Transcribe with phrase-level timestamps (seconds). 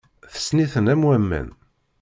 [0.33, 1.47] Tessen-iten am waman.